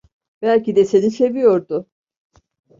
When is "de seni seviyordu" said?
0.75-1.87